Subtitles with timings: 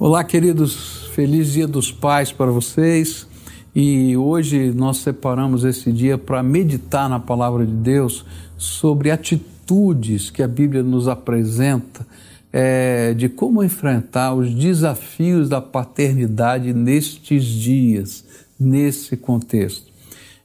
[0.00, 3.26] Olá, queridos, feliz Dia dos Pais para vocês.
[3.74, 8.24] E hoje nós separamos esse dia para meditar na palavra de Deus
[8.56, 12.06] sobre atitudes que a Bíblia nos apresenta
[12.52, 18.24] é, de como enfrentar os desafios da paternidade nestes dias,
[18.58, 19.90] nesse contexto.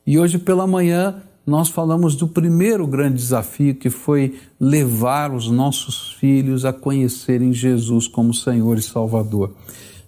[0.04, 6.14] E hoje pela manhã nós falamos do primeiro grande desafio que foi levar os nossos
[6.14, 9.52] filhos a conhecerem Jesus como Senhor e Salvador.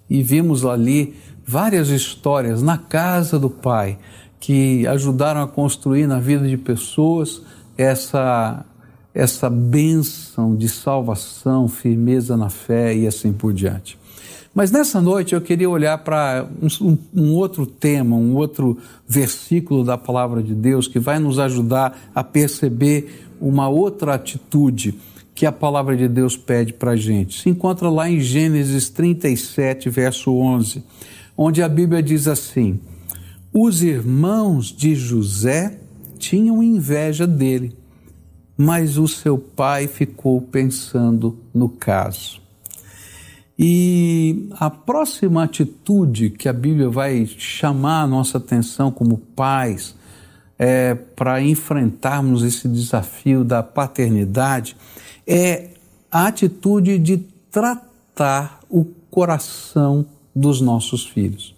[0.08, 1.14] E vimos ali
[1.46, 3.98] várias histórias na casa do Pai
[4.40, 7.42] que ajudaram a construir na vida de pessoas
[7.76, 8.64] essa
[9.12, 13.98] essa bênção de salvação, firmeza na fé e assim por diante.
[14.56, 16.48] Mas nessa noite eu queria olhar para
[16.80, 22.10] um, um, outro tema, um outro versículo da palavra de Deus que vai nos ajudar
[22.14, 24.98] a perceber uma outra atitude
[25.34, 27.42] que a palavra de Deus pede para a gente.
[27.42, 30.82] Se encontra lá em Gênesis 37, verso 11,
[31.36, 32.80] onde a Bíblia diz assim:
[33.52, 35.78] Os irmãos de José
[36.18, 37.76] tinham inveja dele,
[38.56, 42.45] mas o seu pai ficou pensando no caso.
[43.58, 49.94] E a próxima atitude que a Bíblia vai chamar a nossa atenção como pais
[50.58, 54.76] é, para enfrentarmos esse desafio da paternidade
[55.26, 55.70] é
[56.10, 57.18] a atitude de
[57.50, 61.54] tratar o coração dos nossos filhos.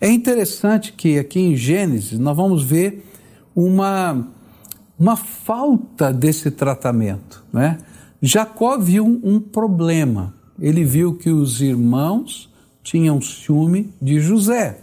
[0.00, 3.06] É interessante que aqui em Gênesis nós vamos ver
[3.54, 4.26] uma,
[4.98, 7.44] uma falta desse tratamento.
[7.52, 7.78] Né?
[8.20, 12.48] Jacó viu um problema ele viu que os irmãos
[12.84, 14.78] tinham ciúme de José.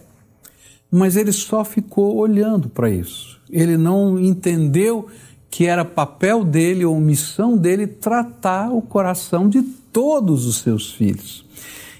[0.92, 3.40] Mas ele só ficou olhando para isso.
[3.50, 5.08] Ele não entendeu
[5.50, 11.46] que era papel dele ou missão dele tratar o coração de todos os seus filhos.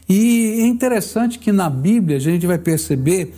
[0.10, 3.34] E é interessante que na Bíblia a gente vai perceber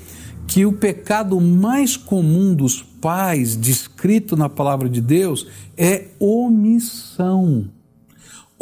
[0.48, 5.48] que o pecado mais comum dos pais, descrito na palavra de Deus,
[5.78, 7.70] é omissão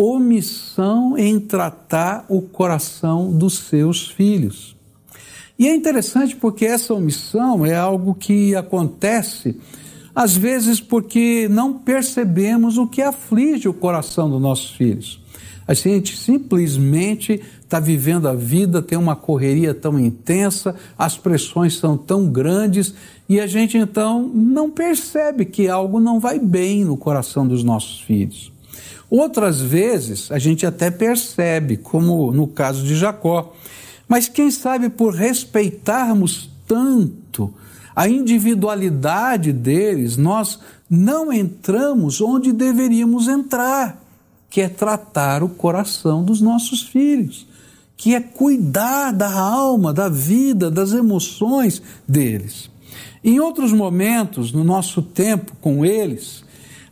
[0.02, 4.76] omissão em tratar o coração dos seus filhos.
[5.58, 9.60] E é interessante porque essa omissão é algo que acontece
[10.16, 15.22] às vezes porque não percebemos o que aflige o coração dos nossos filhos.
[15.68, 21.96] A gente simplesmente está vivendo a vida, tem uma correria tão intensa, as pressões são
[21.96, 22.94] tão grandes
[23.30, 28.02] e a gente então não percebe que algo não vai bem no coração dos nossos
[28.02, 28.52] filhos.
[29.10, 33.54] Outras vezes a gente até percebe, como no caso de Jacó,
[34.08, 37.54] mas quem sabe por respeitarmos tanto
[37.96, 40.60] a individualidade deles, nós
[40.90, 44.02] não entramos onde deveríamos entrar,
[44.50, 47.48] que é tratar o coração dos nossos filhos,
[47.98, 52.70] que é cuidar da alma, da vida, das emoções deles.
[53.24, 56.44] Em outros momentos, no nosso tempo com eles,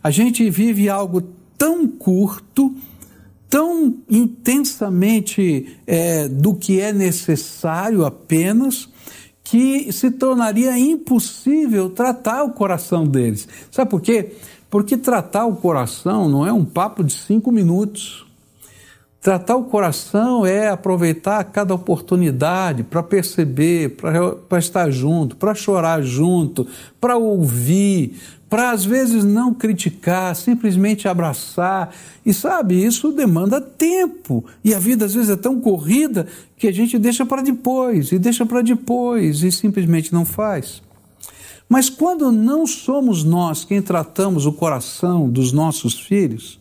[0.04, 1.22] a gente vive algo
[1.58, 2.74] tão curto,
[3.50, 8.90] tão intensamente é, do que é necessário apenas,
[9.44, 13.48] que se tornaria impossível tratar o coração deles.
[13.72, 14.34] Sabe por quê?
[14.70, 18.26] Porque tratar o coração não é um papo de cinco minutos.
[19.22, 23.98] Tratar o coração é aproveitar cada oportunidade para perceber,
[24.48, 26.68] para estar junto, para chorar junto,
[27.00, 28.16] para ouvir,
[28.50, 31.94] para às vezes não criticar, simplesmente abraçar.
[32.26, 34.46] E sabe, isso demanda tempo.
[34.64, 38.20] E a vida às vezes é tão corrida que a gente deixa para depois, e
[38.20, 40.82] deixa para depois, e simplesmente não faz.
[41.70, 46.60] Mas quando não somos nós quem tratamos o coração dos nossos filhos,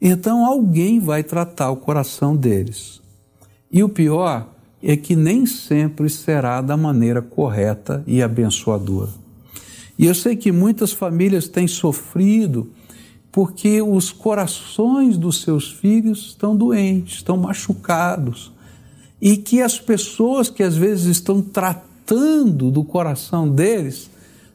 [0.00, 3.00] então alguém vai tratar o coração deles.
[3.72, 4.48] E o pior
[4.82, 9.27] é que nem sempre será da maneira correta e abençoadora.
[9.98, 12.70] E eu sei que muitas famílias têm sofrido
[13.32, 18.52] porque os corações dos seus filhos estão doentes, estão machucados.
[19.20, 24.08] E que as pessoas que às vezes estão tratando do coração deles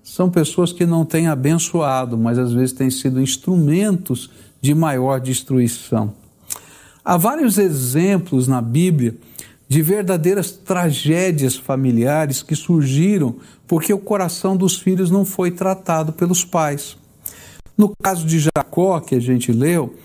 [0.04, 4.30] são pessoas que não têm abençoado, mas às vezes têm sido instrumentos
[4.62, 6.14] de maior destruição.
[7.06, 9.16] Há vários exemplos na Bíblia
[9.74, 13.38] de verdadeiras tragédias familiares que surgiram
[13.68, 16.96] porque o coração dos filhos não foi tratado pelos pais.
[17.76, 19.96] No caso de Jacó, que a gente leu,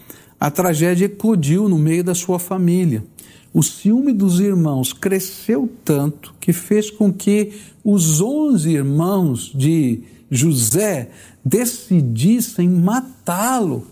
[0.41, 3.05] a tragédia eclodiu no meio da sua família.
[3.53, 7.53] O ciúme dos irmãos cresceu tanto que fez com que
[7.85, 10.01] os onze irmãos de
[10.31, 11.11] José
[11.45, 13.87] decidissem matá-lo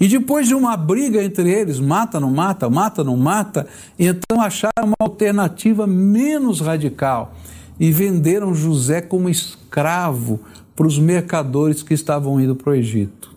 [0.00, 3.66] E depois de uma briga entre eles, mata, não mata, mata, não mata,
[3.98, 7.34] então acharam uma alternativa menos radical
[7.80, 10.40] e venderam José como escravo
[10.76, 13.34] para os mercadores que estavam indo para o Egito.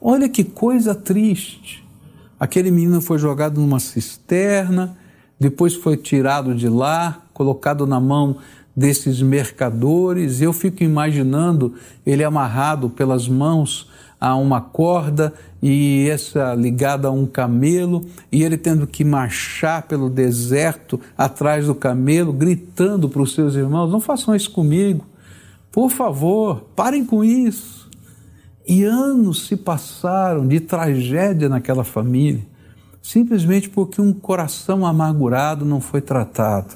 [0.00, 1.84] Olha que coisa triste.
[2.38, 4.96] Aquele menino foi jogado numa cisterna,
[5.38, 8.38] depois foi tirado de lá, colocado na mão
[8.74, 10.40] desses mercadores.
[10.40, 11.74] Eu fico imaginando
[12.04, 13.88] ele amarrado pelas mãos
[14.20, 15.32] a uma corda
[15.62, 21.74] e essa ligada a um camelo, e ele tendo que marchar pelo deserto atrás do
[21.74, 25.04] camelo, gritando para os seus irmãos: Não façam isso comigo,
[25.72, 27.86] por favor, parem com isso.
[28.66, 32.44] E anos se passaram de tragédia naquela família,
[33.00, 36.74] simplesmente porque um coração amargurado não foi tratado.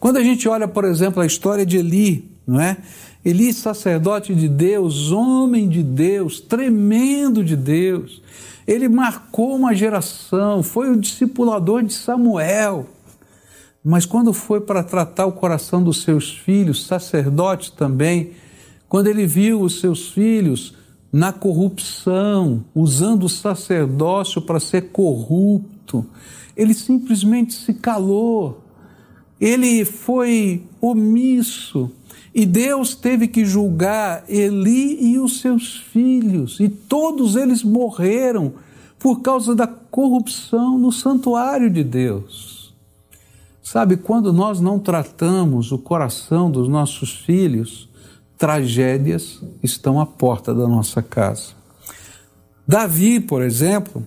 [0.00, 2.78] Quando a gente olha, por exemplo, a história de Eli, não é?
[3.24, 8.20] Eli, sacerdote de Deus, homem de Deus, tremendo de Deus.
[8.66, 12.86] Ele marcou uma geração, foi o discipulador de Samuel.
[13.84, 18.32] Mas quando foi para tratar o coração dos seus filhos, sacerdotes também,
[18.88, 20.74] quando ele viu os seus filhos
[21.12, 26.04] na corrupção, usando o sacerdócio para ser corrupto,
[26.56, 28.64] ele simplesmente se calou.
[29.40, 31.90] Ele foi omisso
[32.34, 38.54] e Deus teve que julgar Eli e os seus filhos, e todos eles morreram
[38.98, 42.72] por causa da corrupção no santuário de Deus.
[43.62, 47.88] Sabe, quando nós não tratamos o coração dos nossos filhos,
[48.38, 51.50] tragédias estão à porta da nossa casa.
[52.66, 54.06] Davi, por exemplo,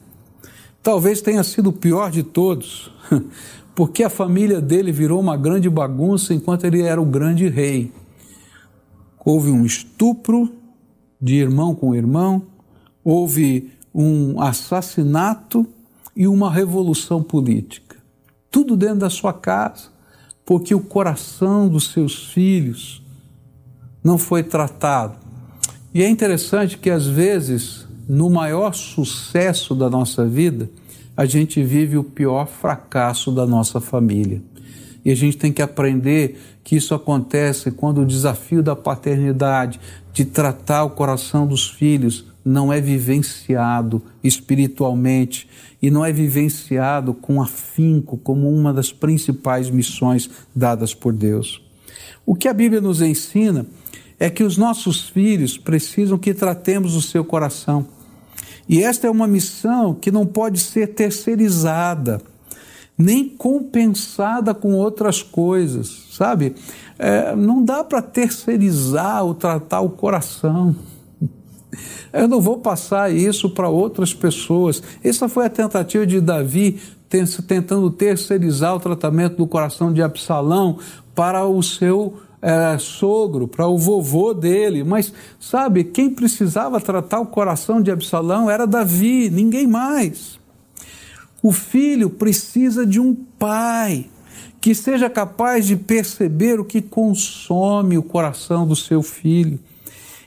[0.82, 2.92] talvez tenha sido o pior de todos,
[3.76, 7.92] porque a família dele virou uma grande bagunça enquanto ele era o grande rei
[9.26, 10.54] houve um estupro
[11.20, 12.44] de irmão com irmão,
[13.04, 15.66] houve um assassinato
[16.16, 17.98] e uma revolução política.
[18.52, 19.90] Tudo dentro da sua casa,
[20.46, 23.02] porque o coração dos seus filhos
[24.04, 25.18] não foi tratado.
[25.92, 30.70] E é interessante que às vezes, no maior sucesso da nossa vida,
[31.18, 34.44] a gente vive o pior fracasso da nossa família.
[35.06, 39.80] E a gente tem que aprender que isso acontece quando o desafio da paternidade,
[40.12, 45.48] de tratar o coração dos filhos, não é vivenciado espiritualmente
[45.82, 51.62] e não é vivenciado com afinco como uma das principais missões dadas por Deus.
[52.26, 53.68] O que a Bíblia nos ensina
[54.20, 57.86] é que os nossos filhos precisam que tratemos o seu coração.
[58.68, 62.22] E esta é uma missão que não pode ser terceirizada
[62.98, 66.56] nem compensada com outras coisas, sabe?
[66.98, 70.76] É, não dá para terceirizar ou tratar o coração.
[72.14, 74.82] Eu não vou passar isso para outras pessoas.
[75.04, 76.80] Essa foi a tentativa de Davi
[77.48, 80.80] tentando terceirizar o tratamento do coração de Absalão
[81.14, 84.84] para o seu é, sogro, para o vovô dele.
[84.84, 90.40] Mas, sabe, quem precisava tratar o coração de Absalão era Davi, ninguém mais.
[91.46, 94.08] O filho precisa de um pai
[94.60, 99.60] que seja capaz de perceber o que consome o coração do seu filho.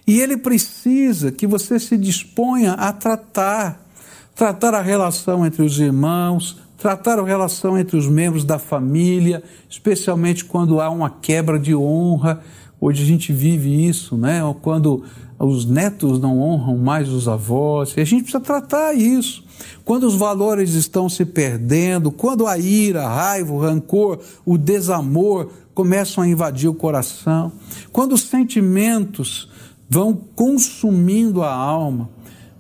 [0.07, 3.85] E ele precisa que você se disponha a tratar,
[4.33, 10.45] tratar a relação entre os irmãos, tratar a relação entre os membros da família, especialmente
[10.45, 12.45] quando há uma quebra de honra.
[12.81, 14.41] Hoje a gente vive isso, né?
[14.63, 15.03] Quando
[15.39, 19.45] os netos não honram mais os avós, e a gente precisa tratar isso.
[19.85, 25.51] Quando os valores estão se perdendo, quando a ira, a raiva, o rancor, o desamor
[25.75, 27.53] começam a invadir o coração,
[27.93, 29.49] quando os sentimentos
[29.89, 32.09] vão consumindo a alma,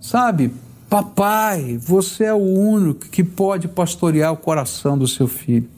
[0.00, 0.52] sabe?
[0.88, 5.68] Papai, você é o único que pode pastorear o coração do seu filho.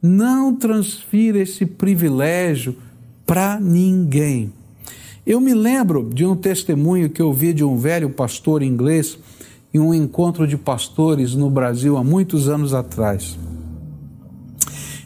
[0.00, 2.76] Não transfira esse privilégio
[3.26, 4.52] para ninguém.
[5.26, 9.18] Eu me lembro de um testemunho que eu ouvi de um velho pastor inglês
[9.72, 13.38] em um encontro de pastores no Brasil há muitos anos atrás.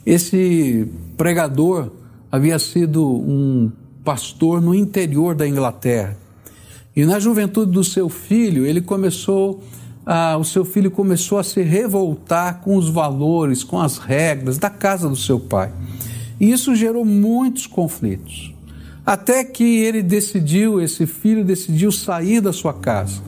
[0.04, 1.90] Esse pregador
[2.30, 3.70] havia sido um
[4.04, 6.16] pastor no interior da Inglaterra.
[6.94, 9.62] E na juventude do seu filho, ele começou
[10.06, 14.70] a, o seu filho começou a se revoltar com os valores, com as regras da
[14.70, 15.72] casa do seu pai.
[16.38, 18.54] E isso gerou muitos conflitos.
[19.04, 23.22] Até que ele decidiu, esse filho decidiu sair da sua casa.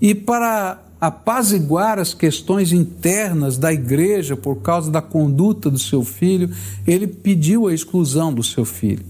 [0.00, 6.50] E para apaziguar as questões internas da igreja por causa da conduta do seu filho,
[6.86, 9.04] ele pediu a exclusão do seu filho.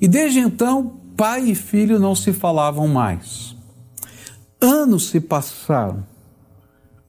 [0.00, 3.56] E desde então, pai e filho não se falavam mais.
[4.60, 6.04] Anos se passaram,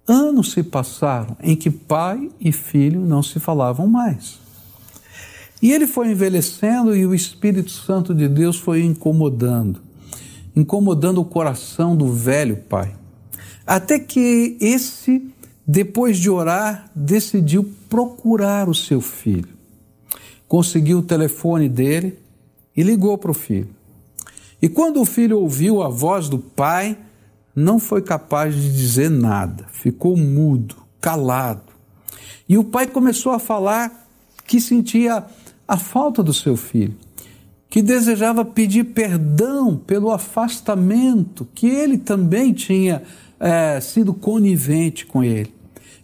[0.07, 4.46] anos se passaram em que pai e filho não se falavam mais.
[5.61, 9.81] E ele foi envelhecendo e o Espírito Santo de Deus foi incomodando,
[10.55, 12.93] incomodando o coração do velho pai.
[13.65, 15.29] Até que esse,
[15.65, 19.49] depois de orar, decidiu procurar o seu filho.
[20.47, 22.17] Conseguiu o telefone dele
[22.75, 23.69] e ligou para o filho.
[24.61, 26.97] E quando o filho ouviu a voz do pai,
[27.55, 31.73] não foi capaz de dizer nada, ficou mudo, calado.
[32.47, 34.07] E o pai começou a falar
[34.45, 35.25] que sentia
[35.67, 36.95] a falta do seu filho,
[37.69, 43.03] que desejava pedir perdão pelo afastamento que ele também tinha
[43.39, 45.53] é, sido conivente com ele,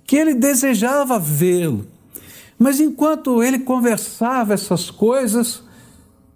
[0.05, 1.87] que ele desejava vê-lo.
[2.59, 5.63] Mas enquanto ele conversava essas coisas,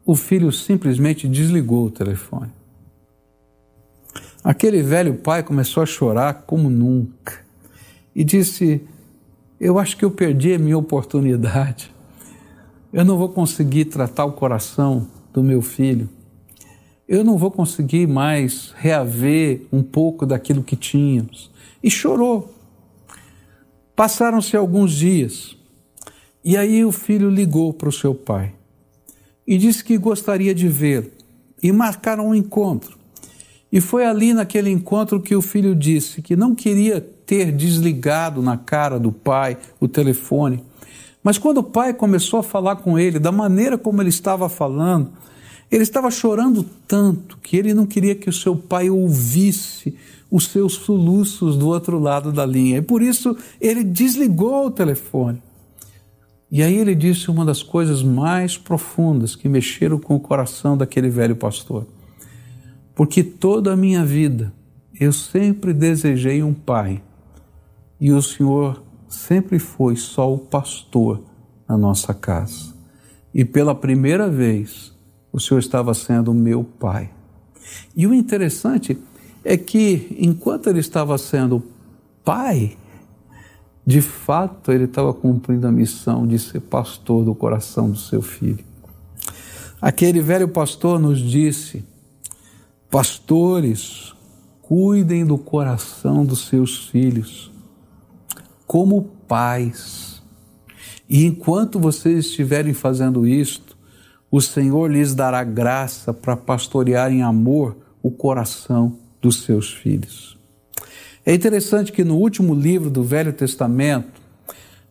[0.06, 2.52] o filho simplesmente desligou o telefone.
[4.44, 7.46] Aquele velho pai começou a chorar como nunca
[8.16, 8.82] e disse:
[9.60, 11.94] Eu acho que eu perdi a minha oportunidade.
[12.92, 16.10] Eu não vou conseguir tratar o coração do meu filho
[17.08, 21.50] eu não vou conseguir mais reaver um pouco daquilo que tínhamos.
[21.82, 22.54] E chorou.
[23.96, 25.56] Passaram-se alguns dias,
[26.44, 28.54] e aí o filho ligou para o seu pai
[29.46, 31.10] e disse que gostaria de vê-lo,
[31.64, 32.98] e marcaram um encontro.
[33.72, 38.58] E foi ali naquele encontro que o filho disse que não queria ter desligado na
[38.58, 40.64] cara do pai o telefone.
[41.28, 45.12] Mas quando o pai começou a falar com ele, da maneira como ele estava falando,
[45.70, 49.94] ele estava chorando tanto que ele não queria que o seu pai ouvisse
[50.32, 52.78] os seus soluços do outro lado da linha.
[52.78, 55.44] E por isso ele desligou o telefone.
[56.50, 61.10] E aí ele disse uma das coisas mais profundas que mexeram com o coração daquele
[61.10, 61.86] velho pastor.
[62.96, 64.54] Porque toda a minha vida
[64.98, 67.04] eu sempre desejei um pai
[68.00, 71.22] e o Senhor sempre foi só o pastor
[71.68, 72.74] na nossa casa.
[73.34, 74.94] E pela primeira vez
[75.32, 77.10] o Senhor estava sendo meu pai.
[77.96, 78.98] E o interessante
[79.44, 81.64] é que, enquanto ele estava sendo
[82.24, 82.78] pai,
[83.86, 88.66] de fato ele estava cumprindo a missão de ser pastor do coração do seu filho.
[89.82, 91.86] Aquele velho pastor nos disse:
[92.90, 94.14] Pastores,
[94.62, 97.52] cuidem do coração dos seus filhos,
[98.68, 100.22] como pais.
[101.10, 103.78] E enquanto vocês estiverem fazendo isto,
[104.30, 110.38] o Senhor lhes dará graça para pastorear em amor o coração dos seus filhos.
[111.26, 114.22] É interessante que no último livro do Velho Testamento,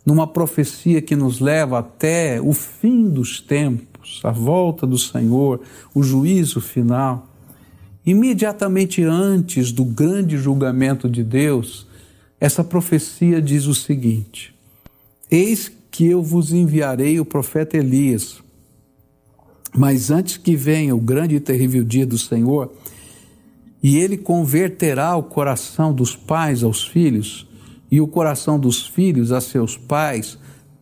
[0.05, 5.61] numa profecia que nos leva até o fim dos tempos, a volta do Senhor,
[5.95, 7.29] o juízo final,
[8.05, 11.87] imediatamente antes do grande julgamento de Deus,
[12.41, 14.55] essa profecia diz o seguinte:
[15.31, 18.45] Eis que eu vos enviarei o profeta Elias
[19.77, 22.73] mas antes que venha o grande e terrível dia do Senhor,
[23.83, 27.47] e ele converterá o coração dos pais aos filhos,
[27.91, 30.39] e o coração dos filhos a seus pais,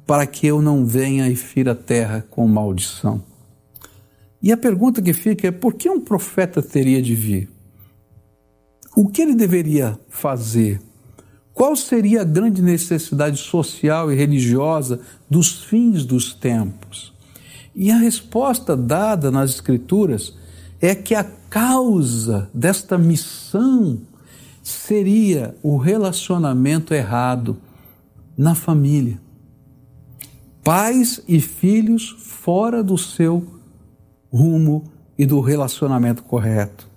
[0.07, 3.23] para que eu não venha e fira a terra com maldição.
[4.41, 7.51] E a pergunta que fica é: por que um profeta teria de vir?
[8.97, 10.81] O que ele deveria fazer?
[11.55, 17.15] Qual seria a grande necessidade social e religiosa dos fins dos tempos?
[17.73, 20.35] E a resposta dada nas Escrituras
[20.81, 24.01] é que a causa desta missão
[24.63, 27.57] seria o relacionamento errado
[28.37, 29.21] na família.
[30.65, 33.47] Pais e filhos fora do seu
[34.33, 34.85] rumo
[35.17, 36.94] e do relacionamento correto.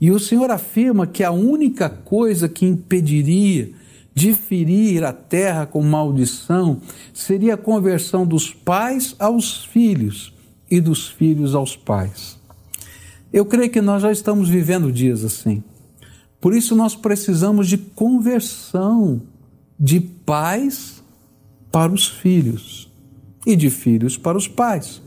[0.00, 3.72] E o Senhor afirma que a única coisa que impediria
[4.14, 6.80] de ferir a terra com maldição
[7.12, 10.32] seria a conversão dos pais aos filhos
[10.70, 12.36] e dos filhos aos pais.
[13.32, 15.62] Eu creio que nós já estamos vivendo dias assim.
[16.40, 19.22] Por isso nós precisamos de conversão
[19.78, 21.02] de pais
[21.70, 22.90] para os filhos
[23.46, 25.02] e de filhos para os pais.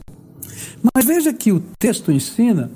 [0.94, 2.70] Mas veja que o texto ensina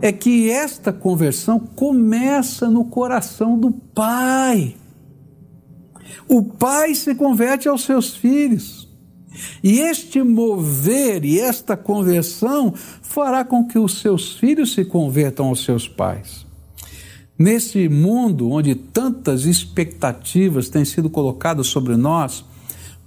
[0.00, 4.76] é que esta conversão começa no coração do pai.
[6.28, 8.88] O pai se converte aos seus filhos.
[9.62, 15.64] E este mover e esta conversão fará com que os seus filhos se convertam aos
[15.64, 16.46] seus pais.
[17.38, 22.44] Nesse mundo onde tantas expectativas têm sido colocadas sobre nós,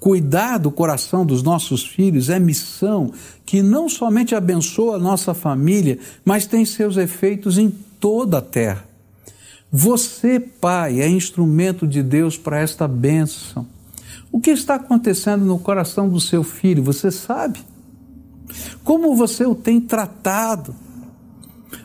[0.01, 3.13] cuidar do coração dos nossos filhos é missão
[3.45, 8.83] que não somente abençoa a nossa família, mas tem seus efeitos em toda a terra.
[9.71, 13.67] Você, pai, é instrumento de Deus para esta bênção.
[14.31, 17.59] O que está acontecendo no coração do seu filho, você sabe?
[18.83, 20.73] Como você o tem tratado?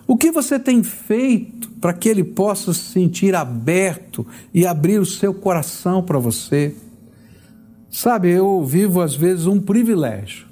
[0.06, 5.04] O que você tem feito para que ele possa se sentir aberto e abrir o
[5.04, 6.74] seu coração para você?
[7.96, 10.46] Sabe, eu vivo às vezes um privilégio.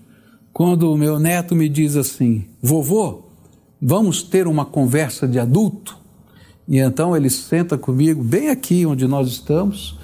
[0.51, 3.25] Quando o meu neto me diz assim: vovô,
[3.79, 5.99] vamos ter uma conversa de adulto?
[6.67, 9.99] E então ele senta comigo, bem aqui onde nós estamos,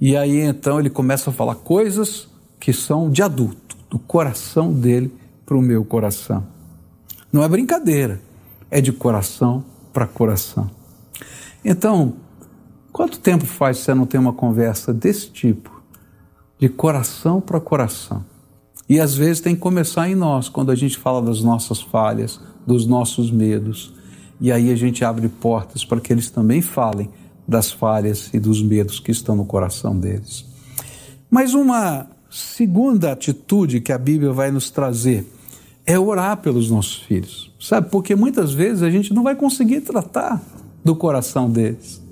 [0.00, 5.12] e aí então ele começa a falar coisas que são de adulto, do coração dele
[5.44, 6.46] para o meu coração.
[7.30, 8.22] Não é brincadeira,
[8.70, 9.62] é de coração
[9.92, 10.70] para coração.
[11.62, 12.14] Então,
[12.90, 15.75] quanto tempo faz que você não tem uma conversa desse tipo,
[16.58, 18.24] de coração para coração?
[18.88, 22.40] E às vezes tem que começar em nós, quando a gente fala das nossas falhas,
[22.66, 23.92] dos nossos medos.
[24.40, 27.08] E aí a gente abre portas para que eles também falem
[27.48, 30.44] das falhas e dos medos que estão no coração deles.
[31.30, 35.26] Mas uma segunda atitude que a Bíblia vai nos trazer
[35.84, 37.90] é orar pelos nossos filhos, sabe?
[37.90, 40.42] Porque muitas vezes a gente não vai conseguir tratar
[40.84, 42.02] do coração deles.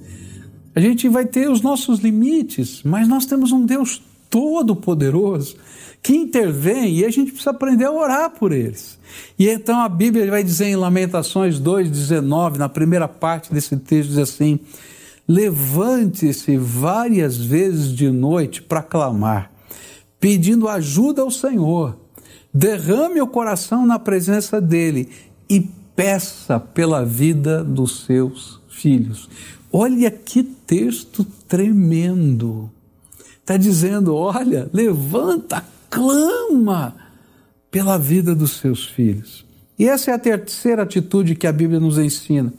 [0.74, 4.02] A gente vai ter os nossos limites, mas nós temos um Deus
[4.34, 5.54] todo-poderoso
[6.02, 8.98] que intervém e a gente precisa aprender a orar por eles.
[9.38, 14.18] E então a Bíblia vai dizer em Lamentações 2,19, na primeira parte desse texto, diz
[14.18, 14.58] assim:
[15.28, 19.52] Levante-se várias vezes de noite para clamar,
[20.18, 21.96] pedindo ajuda ao Senhor.
[22.52, 25.10] Derrame o coração na presença dele
[25.48, 25.60] e
[25.94, 29.28] peça pela vida dos seus filhos.
[29.72, 32.73] Olha que texto tremendo.
[33.44, 36.96] Está dizendo: olha, levanta, clama
[37.70, 39.44] pela vida dos seus filhos.
[39.78, 42.50] E essa é a terceira atitude que a Bíblia nos ensina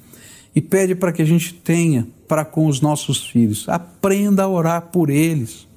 [0.55, 3.67] e pede para que a gente tenha para com os nossos filhos.
[3.67, 5.67] Aprenda a orar por eles.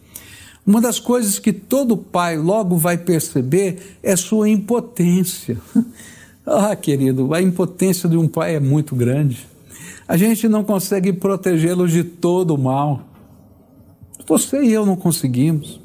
[0.66, 5.56] Uma das coisas que todo pai logo vai perceber é sua impotência.
[6.44, 9.46] ah, querido, a impotência de um pai é muito grande.
[10.06, 13.07] A gente não consegue protegê-los de todo o mal.
[14.28, 15.80] Você e eu não conseguimos.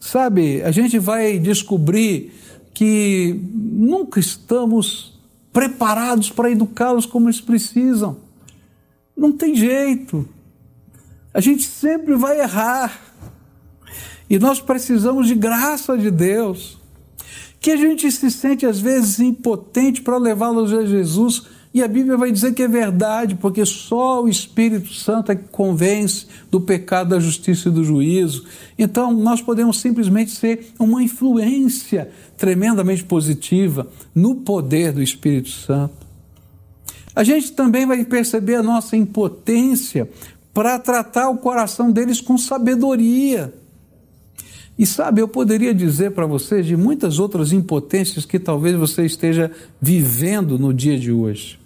[0.00, 2.32] Sabe, a gente vai descobrir
[2.72, 5.20] que nunca estamos
[5.52, 8.16] preparados para educá-los como eles precisam.
[9.14, 10.26] Não tem jeito.
[11.34, 13.00] A gente sempre vai errar.
[14.30, 16.78] E nós precisamos de graça de Deus.
[17.60, 21.42] Que a gente se sente às vezes impotente para levá-los a Jesus
[21.78, 25.48] e a Bíblia vai dizer que é verdade, porque só o Espírito Santo é que
[25.48, 28.44] convence do pecado, da justiça e do juízo.
[28.76, 35.94] Então, nós podemos simplesmente ser uma influência tremendamente positiva no poder do Espírito Santo.
[37.14, 40.10] A gente também vai perceber a nossa impotência
[40.52, 43.54] para tratar o coração deles com sabedoria.
[44.76, 49.50] E sabe, eu poderia dizer para vocês de muitas outras impotências que talvez você esteja
[49.80, 51.57] vivendo no dia de hoje.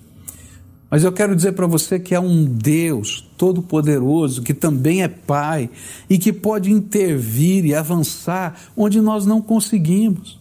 [0.92, 5.70] Mas eu quero dizer para você que há um Deus todo-poderoso que também é Pai
[6.10, 10.38] e que pode intervir e avançar onde nós não conseguimos.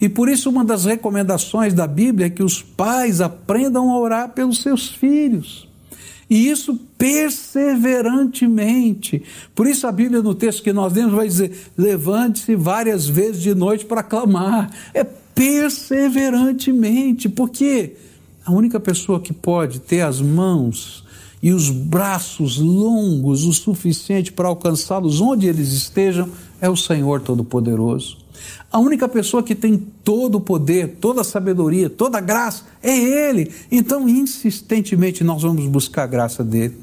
[0.00, 4.30] E por isso, uma das recomendações da Bíblia é que os pais aprendam a orar
[4.30, 5.68] pelos seus filhos.
[6.28, 9.22] E isso perseverantemente.
[9.54, 13.54] Por isso a Bíblia no texto que nós lemos vai dizer: levante-se várias vezes de
[13.54, 14.68] noite para clamar.
[14.92, 17.94] É perseverantemente, porque
[18.44, 21.04] a única pessoa que pode ter as mãos
[21.42, 26.28] e os braços longos o suficiente para alcançá-los onde eles estejam
[26.60, 28.18] é o Senhor Todo-Poderoso.
[28.70, 32.96] A única pessoa que tem todo o poder, toda a sabedoria, toda a graça é
[32.96, 33.50] Ele.
[33.70, 36.76] Então, insistentemente, nós vamos buscar a graça dele.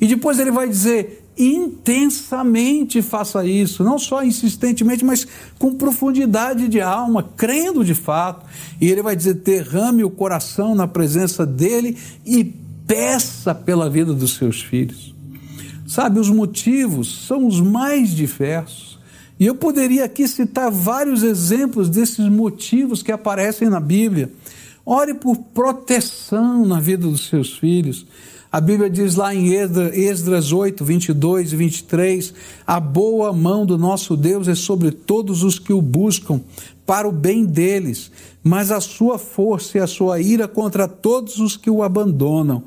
[0.00, 5.26] E depois ele vai dizer: intensamente faça isso, não só insistentemente, mas
[5.58, 8.46] com profundidade de alma, crendo de fato.
[8.80, 12.44] E ele vai dizer: derrame o coração na presença dele e
[12.86, 15.14] peça pela vida dos seus filhos.
[15.86, 18.98] Sabe, os motivos são os mais diversos.
[19.38, 24.32] E eu poderia aqui citar vários exemplos desses motivos que aparecem na Bíblia.
[24.84, 28.06] Ore por proteção na vida dos seus filhos.
[28.52, 32.34] A Bíblia diz lá em Esdras 8, 22 e 23:
[32.66, 36.38] A boa mão do nosso Deus é sobre todos os que o buscam,
[36.84, 38.10] para o bem deles,
[38.44, 42.64] mas a sua força e a sua ira contra todos os que o abandonam.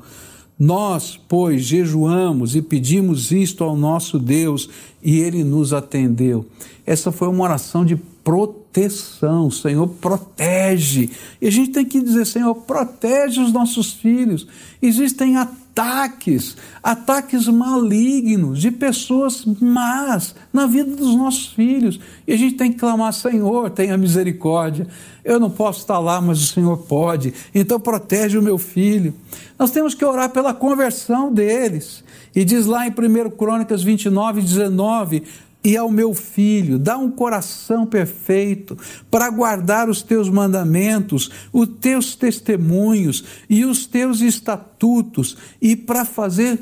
[0.58, 4.68] Nós, pois, jejuamos e pedimos isto ao nosso Deus
[5.00, 6.46] e ele nos atendeu.
[6.84, 9.52] Essa foi uma oração de proteção.
[9.52, 11.10] Senhor, protege.
[11.40, 14.48] E a gente tem que dizer, Senhor, protege os nossos filhos.
[14.80, 15.36] Existem
[15.76, 22.00] ataques, ataques malignos de pessoas más na vida dos nossos filhos.
[22.26, 24.86] E a gente tem que clamar: Senhor, tenha misericórdia.
[25.22, 27.34] Eu não posso estar lá, mas o Senhor pode.
[27.54, 29.12] Então protege o meu filho.
[29.58, 32.02] Nós temos que orar pela conversão deles.
[32.34, 35.24] E diz lá em 1 Crônicas 29, 19:
[35.66, 38.78] e ao meu filho, dá um coração perfeito
[39.10, 46.60] para guardar os teus mandamentos, os teus testemunhos e os teus estatutos, e para fazer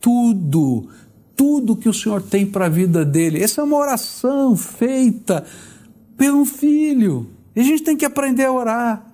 [0.00, 0.88] tudo,
[1.36, 3.42] tudo que o Senhor tem para a vida dele.
[3.42, 5.44] Essa é uma oração feita
[6.16, 7.28] pelo filho.
[7.54, 9.06] E a gente tem que aprender a orar.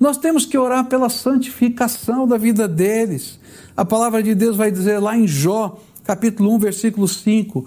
[0.00, 3.38] Nós temos que orar pela santificação da vida deles.
[3.76, 7.66] A palavra de Deus vai dizer lá em Jó, capítulo 1, versículo 5: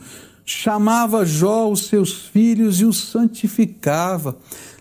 [0.52, 4.38] chamava Jó os seus filhos e os santificava.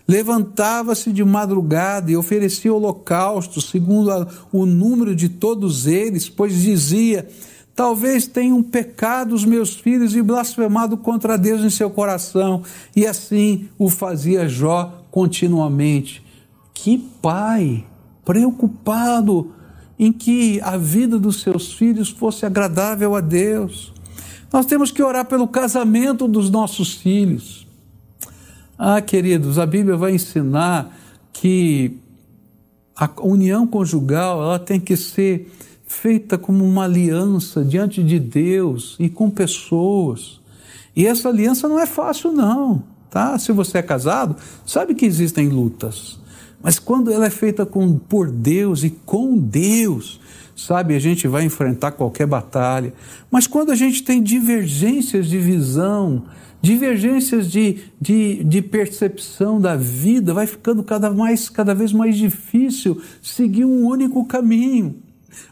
[0.07, 7.27] Levantava-se de madrugada e oferecia holocausto, segundo a, o número de todos eles, pois dizia:
[7.73, 12.63] Talvez tenham pecado os meus filhos e blasfemado contra Deus em seu coração.
[12.95, 16.21] E assim o fazia Jó continuamente.
[16.73, 17.85] Que pai
[18.25, 19.53] preocupado
[19.97, 23.93] em que a vida dos seus filhos fosse agradável a Deus.
[24.51, 27.65] Nós temos que orar pelo casamento dos nossos filhos.
[28.77, 30.97] Ah, queridos, a Bíblia vai ensinar
[31.31, 31.97] que
[32.95, 35.51] a união conjugal ela tem que ser
[35.85, 40.39] feita como uma aliança diante de Deus e com pessoas.
[40.95, 42.83] E essa aliança não é fácil, não.
[43.09, 43.37] Tá?
[43.37, 44.35] Se você é casado,
[44.65, 46.20] sabe que existem lutas.
[46.61, 50.19] Mas quando ela é feita com, por Deus e com Deus,
[50.55, 52.93] sabe, a gente vai enfrentar qualquer batalha.
[53.29, 56.23] Mas quando a gente tem divergências de visão,
[56.61, 63.01] divergências de, de, de percepção da vida, vai ficando cada, mais, cada vez mais difícil
[63.21, 64.95] seguir um único caminho.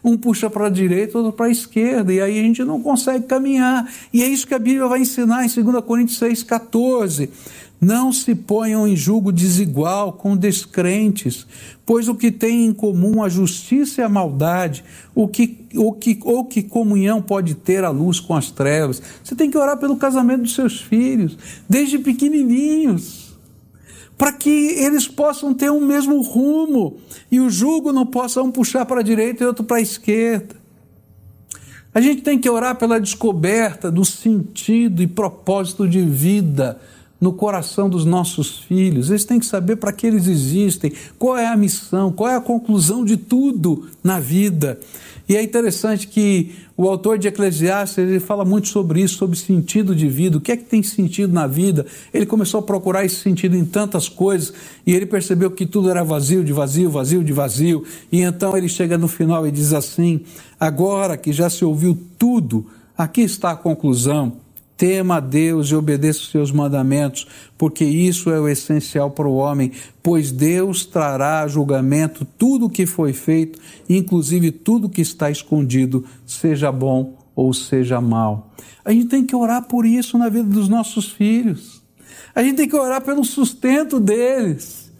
[0.04, 3.26] Um puxa para a direita, outro para a esquerda, e aí a gente não consegue
[3.26, 3.90] caminhar.
[4.12, 7.30] E é isso que a Bíblia vai ensinar em 2 Coríntios 6,14.
[7.80, 11.46] Não se ponham em julgo desigual com descrentes,
[11.86, 16.18] pois o que tem em comum a justiça e a maldade, o que, o que,
[16.22, 19.00] ou que comunhão pode ter a luz com as trevas.
[19.24, 23.34] Você tem que orar pelo casamento dos seus filhos, desde pequenininhos,
[24.18, 26.98] para que eles possam ter um mesmo rumo
[27.32, 30.54] e o jugo não possa um puxar para a direita e outro para a esquerda.
[31.94, 36.78] A gente tem que orar pela descoberta do sentido e propósito de vida
[37.20, 39.10] no coração dos nossos filhos.
[39.10, 42.40] Eles têm que saber para que eles existem, qual é a missão, qual é a
[42.40, 44.80] conclusão de tudo na vida.
[45.28, 49.94] E é interessante que o autor de Eclesiastes ele fala muito sobre isso, sobre sentido
[49.94, 51.86] de vida, o que é que tem sentido na vida.
[52.12, 54.52] Ele começou a procurar esse sentido em tantas coisas
[54.84, 57.84] e ele percebeu que tudo era vazio, de vazio, vazio, de vazio.
[58.10, 60.22] E então ele chega no final e diz assim:
[60.58, 62.66] agora que já se ouviu tudo,
[62.98, 64.32] aqui está a conclusão
[64.80, 67.26] tema a Deus e obedeça os seus mandamentos,
[67.58, 72.70] porque isso é o essencial para o homem, pois Deus trará a julgamento tudo o
[72.70, 78.54] que foi feito, inclusive tudo que está escondido, seja bom ou seja mal.
[78.82, 81.82] A gente tem que orar por isso na vida dos nossos filhos.
[82.34, 84.90] A gente tem que orar pelo sustento deles.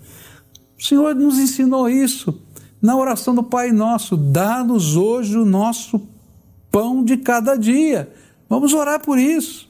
[0.78, 2.38] O Senhor nos ensinou isso
[2.82, 6.06] na oração do Pai Nosso: dá-nos hoje o nosso
[6.70, 8.12] pão de cada dia.
[8.46, 9.69] Vamos orar por isso.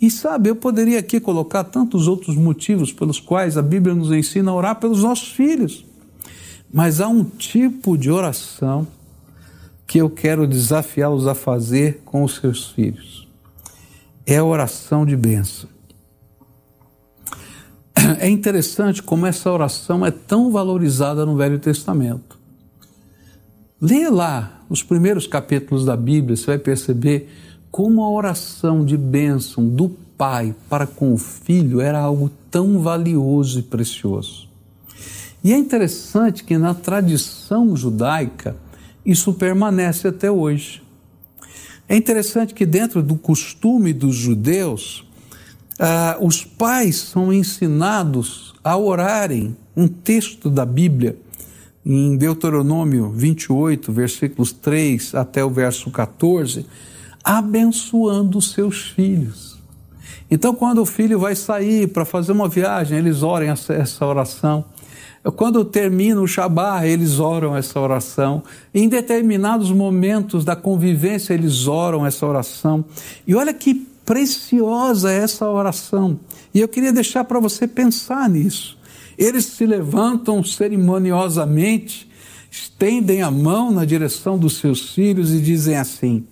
[0.00, 4.50] E sabe, eu poderia aqui colocar tantos outros motivos pelos quais a Bíblia nos ensina
[4.50, 5.84] a orar pelos nossos filhos.
[6.72, 8.86] Mas há um tipo de oração
[9.86, 13.26] que eu quero desafiá-los a fazer com os seus filhos.
[14.24, 15.68] É a oração de bênção.
[18.20, 22.38] É interessante como essa oração é tão valorizada no Velho Testamento.
[23.80, 27.28] Leia lá os primeiros capítulos da Bíblia, você vai perceber
[27.70, 33.60] como a oração de bênção do pai para com o filho era algo tão valioso
[33.60, 34.48] e precioso.
[35.42, 38.56] E é interessante que na tradição judaica
[39.06, 40.82] isso permanece até hoje.
[41.88, 45.06] É interessante que dentro do costume dos judeus,
[45.78, 51.16] ah, os pais são ensinados a orarem um texto da Bíblia,
[51.86, 56.66] em Deuteronômio 28, versículos 3 até o verso 14,
[57.28, 59.58] abençoando os seus filhos.
[60.30, 64.64] Então, quando o filho vai sair para fazer uma viagem, eles orem essa oração.
[65.36, 68.42] Quando termina o Shabá, eles oram essa oração.
[68.74, 72.82] Em determinados momentos da convivência, eles oram essa oração.
[73.26, 73.74] E olha que
[74.06, 76.18] preciosa é essa oração.
[76.54, 78.78] E eu queria deixar para você pensar nisso.
[79.18, 82.08] Eles se levantam cerimoniosamente
[82.50, 86.24] estendem a mão na direção dos seus filhos e dizem assim: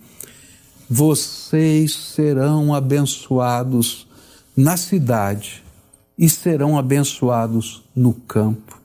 [0.89, 4.07] Vocês serão abençoados
[4.55, 5.63] na cidade
[6.17, 8.79] e serão abençoados no campo.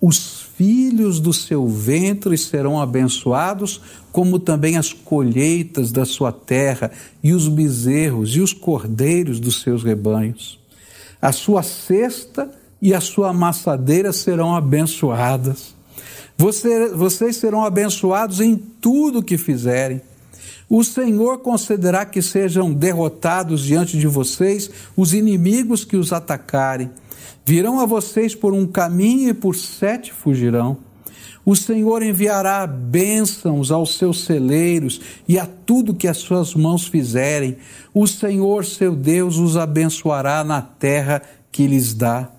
[0.00, 6.90] Os filhos do seu ventre serão abençoados, como também as colheitas da sua terra,
[7.22, 10.58] e os bezerros e os cordeiros dos seus rebanhos.
[11.20, 15.74] A sua cesta e a sua amassadeira serão abençoadas.
[16.36, 20.02] Você, vocês serão abençoados em tudo que fizerem.
[20.74, 26.90] O Senhor concederá que sejam derrotados diante de vocês os inimigos que os atacarem.
[27.44, 30.78] Virão a vocês por um caminho e por sete fugirão.
[31.44, 37.58] O Senhor enviará bênçãos aos seus celeiros e a tudo que as suas mãos fizerem.
[37.92, 42.30] O Senhor, seu Deus, os abençoará na terra que lhes dá.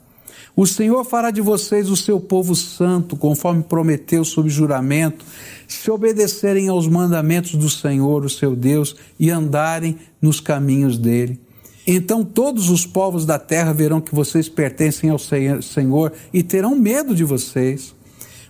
[0.55, 5.25] O Senhor fará de vocês o seu povo santo, conforme prometeu sob juramento,
[5.67, 11.39] se obedecerem aos mandamentos do Senhor, o seu Deus, e andarem nos caminhos dele.
[11.87, 17.15] Então todos os povos da terra verão que vocês pertencem ao Senhor e terão medo
[17.15, 17.95] de vocês.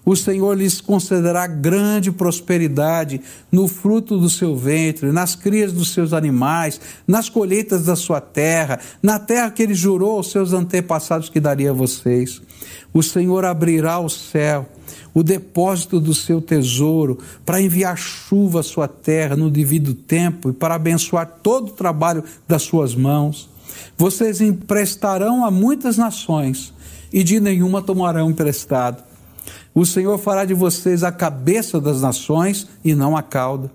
[0.05, 6.11] O Senhor lhes concederá grande prosperidade no fruto do seu ventre, nas crias dos seus
[6.11, 11.39] animais, nas colheitas da sua terra, na terra que ele jurou aos seus antepassados que
[11.39, 12.41] daria a vocês.
[12.93, 14.67] O Senhor abrirá o céu,
[15.13, 20.53] o depósito do seu tesouro, para enviar chuva à sua terra no devido tempo e
[20.53, 23.49] para abençoar todo o trabalho das suas mãos.
[23.97, 26.73] Vocês emprestarão a muitas nações
[27.11, 29.12] e de nenhuma tomarão emprestado
[29.73, 33.71] o Senhor fará de vocês a cabeça das nações e não a cauda.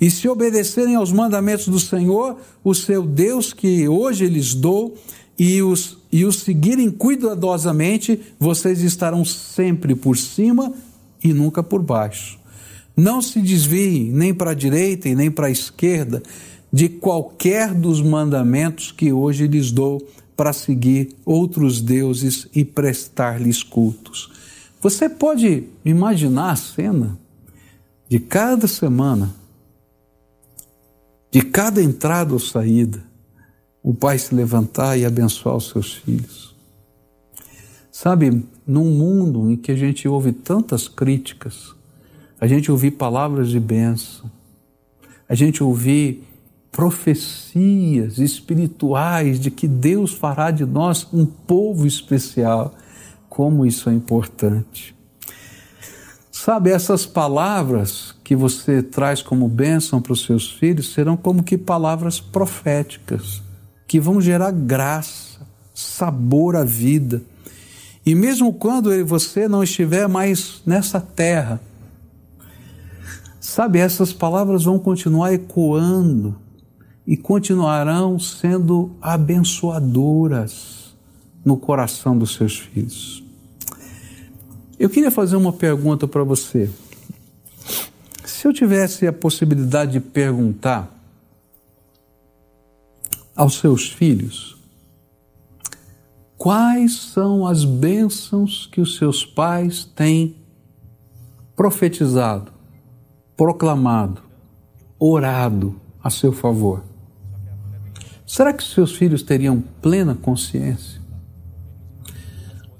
[0.00, 4.96] E se obedecerem aos mandamentos do Senhor, o seu Deus, que hoje lhes dou,
[5.38, 10.72] e os, e os seguirem cuidadosamente, vocês estarão sempre por cima
[11.24, 12.38] e nunca por baixo.
[12.94, 16.22] Não se desviem nem para a direita e nem para a esquerda
[16.70, 24.39] de qualquer dos mandamentos que hoje lhes dou para seguir outros deuses e prestar-lhes cultos.
[24.80, 27.18] Você pode imaginar a cena
[28.08, 29.34] de cada semana,
[31.30, 33.04] de cada entrada ou saída,
[33.82, 36.56] o pai se levantar e abençoar os seus filhos.
[37.92, 41.74] Sabe, num mundo em que a gente ouve tantas críticas,
[42.40, 44.30] a gente ouvir palavras de bênção,
[45.28, 46.24] a gente ouvir
[46.72, 52.74] profecias espirituais de que Deus fará de nós um povo especial
[53.30, 54.94] como isso é importante.
[56.32, 61.56] Sabe, essas palavras que você traz como bênção para os seus filhos serão como que
[61.56, 63.40] palavras proféticas,
[63.86, 67.22] que vão gerar graça, sabor à vida.
[68.04, 71.60] E mesmo quando você não estiver mais nessa terra,
[73.38, 76.36] sabe, essas palavras vão continuar ecoando
[77.06, 80.79] e continuarão sendo abençoadoras
[81.44, 83.22] no coração dos seus filhos.
[84.78, 86.70] Eu queria fazer uma pergunta para você.
[88.24, 90.90] Se eu tivesse a possibilidade de perguntar
[93.36, 94.56] aos seus filhos
[96.38, 100.34] quais são as bênçãos que os seus pais têm
[101.54, 102.50] profetizado,
[103.36, 104.22] proclamado,
[104.98, 106.82] orado a seu favor,
[108.26, 110.99] será que os seus filhos teriam plena consciência?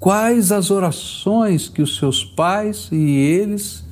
[0.01, 3.85] Quais as orações que os seus pais e eles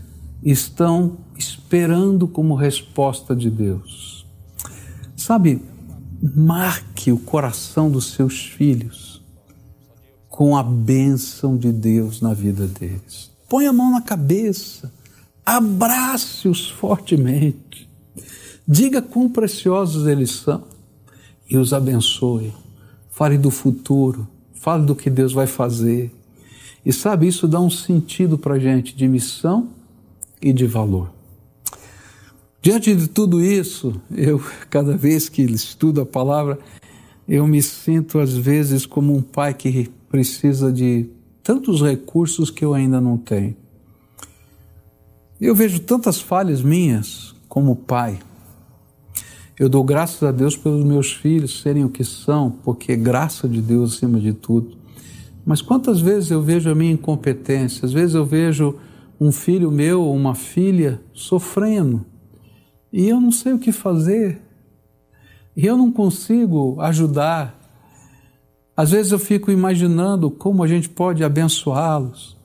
[0.42, 4.26] estão esperando como resposta de Deus.
[5.14, 5.62] Sabe,
[6.34, 9.22] marque o coração dos seus filhos
[10.30, 13.30] com a bênção de Deus na vida deles.
[13.46, 14.90] Põe a mão na cabeça,
[15.44, 17.88] abrace-os fortemente,
[18.66, 20.64] diga quão preciosos eles são
[21.50, 22.54] e os abençoe.
[23.10, 24.26] Fale do futuro
[24.60, 26.12] fale do que Deus vai fazer.
[26.84, 29.68] E sabe, isso dá um sentido para a gente de missão
[30.40, 31.10] e de valor.
[32.60, 36.58] Diante de tudo isso, eu, cada vez que estudo a palavra,
[37.28, 41.08] eu me sinto às vezes como um pai que precisa de
[41.42, 43.56] tantos recursos que eu ainda não tenho.
[45.40, 48.18] Eu vejo tantas falhas minhas como pai.
[49.58, 53.48] Eu dou graças a Deus pelos meus filhos serem o que são, porque é graça
[53.48, 54.76] de Deus acima de tudo.
[55.44, 57.84] Mas quantas vezes eu vejo a minha incompetência?
[57.84, 58.76] Às vezes eu vejo
[59.20, 62.06] um filho meu ou uma filha sofrendo
[62.92, 64.40] e eu não sei o que fazer.
[65.56, 67.58] E eu não consigo ajudar.
[68.76, 72.36] Às vezes eu fico imaginando como a gente pode abençoá-los,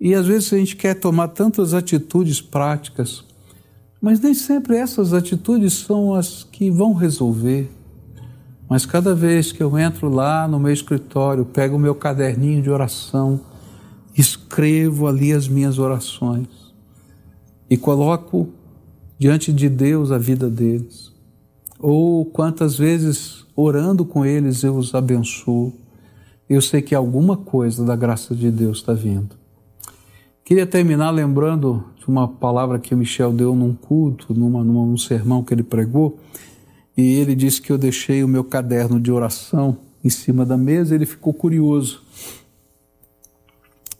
[0.00, 3.24] E às vezes a gente quer tomar tantas atitudes práticas,
[4.00, 7.70] mas nem sempre essas atitudes são as que vão resolver.
[8.68, 12.70] Mas cada vez que eu entro lá no meu escritório, pego o meu caderninho de
[12.70, 13.40] oração,
[14.16, 16.48] escrevo ali as minhas orações
[17.68, 18.48] e coloco
[19.18, 21.12] diante de Deus a vida deles.
[21.78, 25.72] Ou quantas vezes orando com eles eu os abençoo.
[26.48, 29.36] Eu sei que alguma coisa da graça de Deus está vindo.
[30.44, 35.54] Queria terminar lembrando uma palavra que o Michel deu num culto, numa, num sermão que
[35.54, 36.18] ele pregou,
[36.96, 40.94] e ele disse que eu deixei o meu caderno de oração em cima da mesa,
[40.94, 42.02] ele ficou curioso.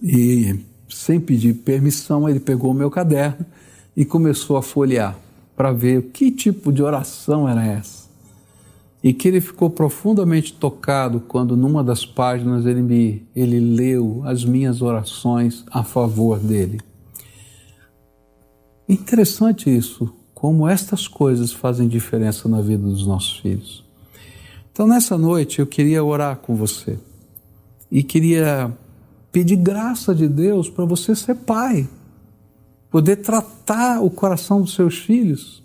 [0.02, 3.44] E sem pedir permissão, ele pegou o meu caderno
[3.96, 5.16] e começou a folhear
[5.56, 8.08] para ver que tipo de oração era essa.
[9.02, 14.44] E que ele ficou profundamente tocado quando numa das páginas ele me ele leu as
[14.44, 16.80] minhas orações a favor dele.
[18.90, 23.84] Interessante isso, como estas coisas fazem diferença na vida dos nossos filhos.
[24.72, 26.98] Então nessa noite eu queria orar com você
[27.88, 28.76] e queria
[29.30, 31.88] pedir graça de Deus para você ser pai,
[32.90, 35.62] poder tratar o coração dos seus filhos,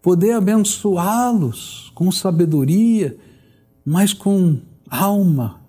[0.00, 3.18] poder abençoá-los com sabedoria,
[3.84, 5.60] mas com alma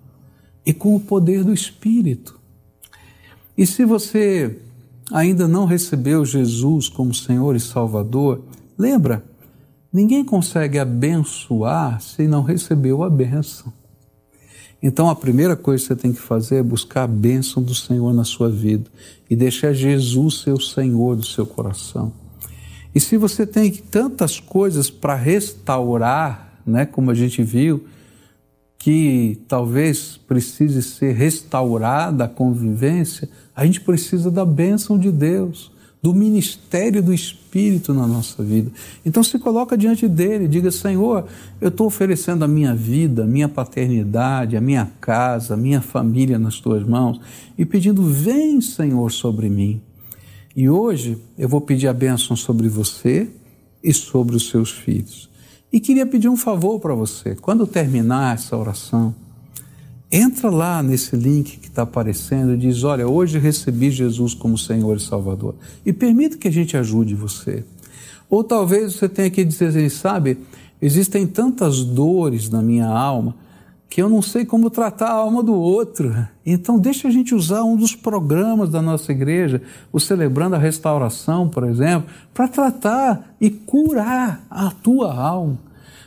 [0.64, 2.38] e com o poder do Espírito.
[3.58, 4.60] E se você
[5.10, 8.42] ainda não recebeu Jesus como Senhor e Salvador,
[8.78, 9.24] lembra,
[9.92, 13.72] ninguém consegue abençoar se não recebeu a bênção.
[14.82, 18.12] Então a primeira coisa que você tem que fazer é buscar a bênção do Senhor
[18.12, 18.90] na sua vida
[19.30, 22.12] e deixar Jesus ser o Senhor do seu coração.
[22.94, 27.84] E se você tem tantas coisas para restaurar, né, como a gente viu,
[28.82, 35.70] que talvez precise ser restaurada a convivência, a gente precisa da bênção de Deus
[36.02, 38.72] do ministério do Espírito na nossa vida.
[39.06, 41.26] Então se coloca diante dele, diga: Senhor,
[41.60, 46.36] eu estou oferecendo a minha vida, a minha paternidade, a minha casa, a minha família
[46.36, 47.20] nas tuas mãos
[47.56, 49.80] e pedindo: Vem, Senhor, sobre mim.
[50.56, 53.30] E hoje eu vou pedir a bênção sobre você
[53.80, 55.30] e sobre os seus filhos.
[55.72, 57.34] E queria pedir um favor para você.
[57.34, 59.14] Quando terminar essa oração,
[60.14, 64.98] Entra lá nesse link que está aparecendo e diz: Olha, hoje recebi Jesus como Senhor
[64.98, 65.54] e Salvador.
[65.86, 67.64] E permita que a gente ajude você.
[68.28, 70.36] Ou talvez você tenha que dizer assim: sabe,
[70.82, 73.34] existem tantas dores na minha alma
[73.92, 76.16] que eu não sei como tratar a alma do outro.
[76.46, 79.60] Então, deixa a gente usar um dos programas da nossa igreja,
[79.92, 85.58] o Celebrando a Restauração, por exemplo, para tratar e curar a tua alma.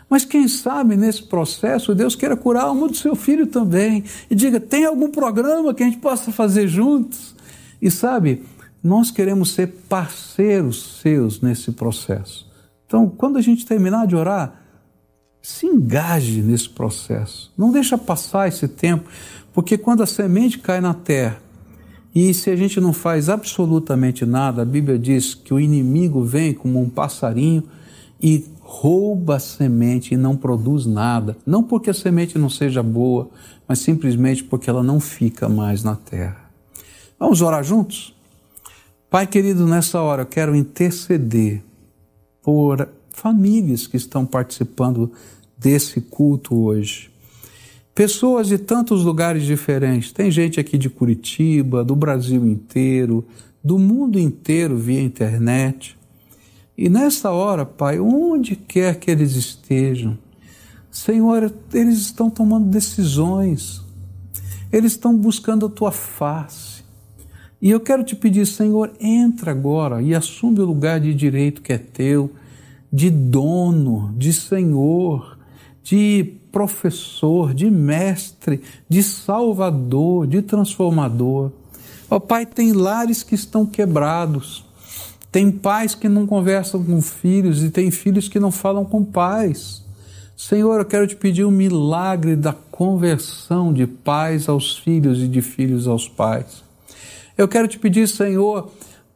[0.09, 4.03] Mas quem sabe nesse processo Deus queira curar a alma do seu filho também.
[4.31, 7.35] E diga: tem algum programa que a gente possa fazer juntos?
[7.79, 8.41] E sabe,
[8.83, 12.49] nós queremos ser parceiros seus nesse processo.
[12.87, 14.64] Então, quando a gente terminar de orar,
[15.45, 17.53] se engaje nesse processo.
[17.55, 19.07] Não deixa passar esse tempo,
[19.53, 21.39] porque quando a semente cai na terra,
[22.15, 26.51] e se a gente não faz absolutamente nada, a Bíblia diz que o inimigo vem
[26.51, 27.63] como um passarinho
[28.19, 31.37] e rouba a semente e não produz nada.
[31.45, 33.29] Não porque a semente não seja boa,
[33.67, 36.49] mas simplesmente porque ela não fica mais na terra.
[37.19, 38.15] Vamos orar juntos?
[39.11, 41.61] Pai querido, nessa hora eu quero interceder
[42.41, 45.11] por famílias que estão participando
[45.57, 47.09] desse culto hoje.
[47.93, 50.11] Pessoas de tantos lugares diferentes.
[50.11, 53.25] Tem gente aqui de Curitiba, do Brasil inteiro,
[53.63, 55.97] do mundo inteiro via internet.
[56.77, 60.17] E nessa hora, Pai, onde quer que eles estejam,
[60.91, 63.81] Senhor, eles estão tomando decisões,
[64.71, 66.83] eles estão buscando a tua face.
[67.61, 71.73] E eu quero te pedir, Senhor, entra agora e assume o lugar de direito que
[71.73, 72.31] é teu,
[72.91, 75.34] de dono, de senhor,
[75.85, 81.51] de professor, de mestre, de salvador, de transformador.
[82.09, 84.65] Ó Pai, tem lares que estão quebrados,
[85.31, 89.83] tem pais que não conversam com filhos e tem filhos que não falam com pais.
[90.35, 95.41] Senhor, eu quero te pedir um milagre da conversão de pais aos filhos e de
[95.41, 96.63] filhos aos pais.
[97.37, 98.71] Eu quero te pedir, Senhor,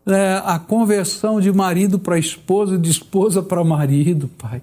[0.05, 4.61] é, a conversão de marido para esposa e de esposa para marido, Pai.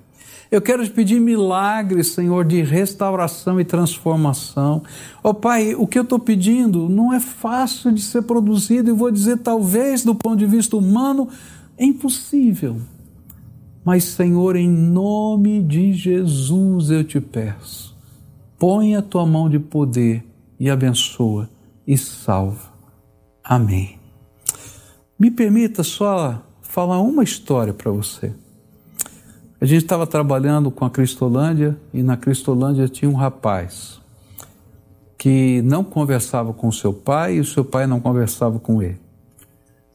[0.50, 4.82] Eu quero te pedir milagres, Senhor, de restauração e transformação.
[5.22, 8.92] Ó oh, Pai, o que eu estou pedindo não é fácil de ser produzido, e
[8.92, 11.28] vou dizer, talvez, do ponto de vista humano,
[11.76, 12.76] é impossível.
[13.84, 17.96] Mas, Senhor, em nome de Jesus eu te peço,
[18.58, 20.24] põe a tua mão de poder
[20.58, 21.48] e abençoa
[21.86, 22.72] e salva.
[23.44, 23.98] Amém.
[25.18, 28.34] Me permita só falar uma história para você.
[29.58, 33.98] A gente estava trabalhando com a Cristolândia e na Cristolândia tinha um rapaz
[35.16, 39.00] que não conversava com seu pai e o seu pai não conversava com ele.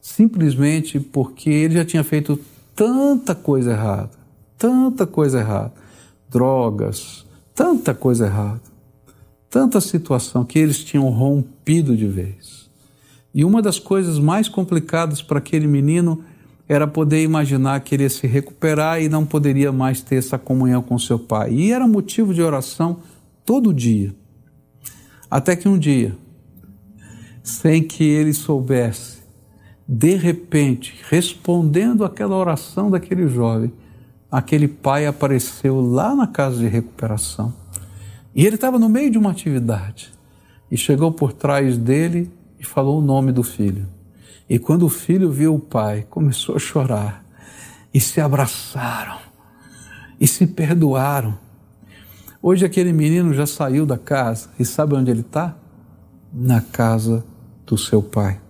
[0.02, 2.40] Simplesmente porque ele já tinha feito
[2.76, 4.10] tanta coisa errada,
[4.58, 5.74] tanta coisa errada,
[6.28, 8.62] drogas, tanta coisa errada,
[9.48, 12.68] tanta situação que eles tinham rompido de vez.
[13.34, 16.24] E uma das coisas mais complicadas para aquele menino
[16.72, 20.82] era poder imaginar que ele ia se recuperar e não poderia mais ter essa comunhão
[20.82, 21.52] com seu pai.
[21.52, 23.00] E era motivo de oração
[23.46, 24.16] todo dia.
[25.30, 26.16] Até que um dia,
[27.44, 29.18] sem que ele soubesse,
[29.86, 33.74] de repente, respondendo àquela oração daquele jovem,
[34.32, 37.54] aquele pai apareceu lá na casa de recuperação.
[38.34, 40.14] E ele estava no meio de uma atividade
[40.72, 43.86] e chegou por trás dele e falou o nome do filho.
[44.52, 47.24] E quando o filho viu o pai, começou a chorar
[47.94, 49.18] e se abraçaram
[50.20, 51.38] e se perdoaram
[52.44, 55.56] Hoje aquele menino já saiu da casa e sabe onde ele está?
[56.34, 57.24] Na casa
[57.68, 58.42] do seu pai.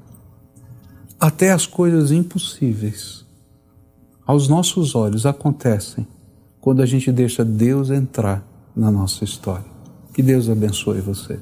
[1.20, 3.26] Até as coisas impossíveis
[4.26, 6.08] aos nossos olhos acontecem
[6.62, 9.66] quando a gente deixa Deus entrar na nossa história.
[10.14, 11.38] Que Deus abençoe você.